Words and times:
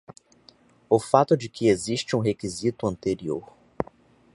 O 0.89 0.99
fato 0.99 1.37
de 1.37 1.47
que 1.47 1.67
existe 1.67 2.15
um 2.15 2.19
requisito 2.21 2.87
anterior. 2.87 3.53